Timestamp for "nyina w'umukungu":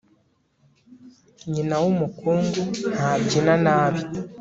1.51-2.61